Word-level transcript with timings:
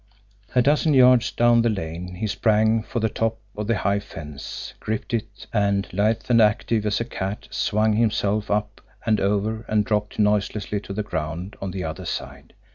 A 0.55 0.63
dozen 0.63 0.95
yards 0.95 1.29
down 1.31 1.61
the 1.61 1.69
lane, 1.69 2.15
he 2.15 2.25
sprang 2.25 2.81
for 2.81 2.99
the 2.99 3.07
top 3.07 3.37
of 3.55 3.67
the 3.67 3.77
high 3.77 3.99
fence, 3.99 4.73
gripped 4.79 5.13
it, 5.13 5.45
and, 5.53 5.87
lithe 5.93 6.23
and 6.27 6.41
active 6.41 6.87
as 6.87 6.99
a 6.99 7.05
cat, 7.05 7.47
swung 7.51 7.93
himself 7.93 8.49
up 8.49 8.81
and 9.05 9.19
over, 9.19 9.63
and 9.67 9.85
dropped 9.85 10.17
noiselessly 10.17 10.79
to 10.79 10.93
the 10.93 11.03
ground 11.03 11.55
on 11.61 11.69
the 11.69 11.83
other 11.83 12.05
side. 12.05 12.53